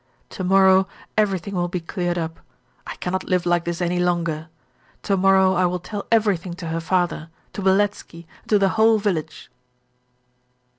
To 0.31 0.43
morrow 0.43 0.87
everything 1.15 1.53
will 1.53 1.67
be 1.67 1.79
cleared 1.79 2.17
up. 2.17 2.39
I 2.87 2.95
cannot 2.95 3.25
live 3.25 3.45
like 3.45 3.65
this 3.65 3.83
any 3.83 3.99
longer; 3.99 4.49
to 5.03 5.15
morrow 5.15 5.53
I 5.53 5.67
will 5.67 5.77
tell 5.77 6.07
everything 6.11 6.55
to 6.55 6.69
her 6.69 6.79
father, 6.81 7.29
to 7.53 7.61
Beletski, 7.61 8.25
and 8.41 8.49
to 8.49 8.57
the 8.57 8.69
whole 8.69 8.97
village.' 8.97 9.51